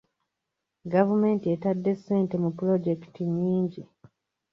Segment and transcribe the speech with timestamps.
[0.93, 3.83] Gavumenti ettadde ssente mu pulojekiti nnyingi.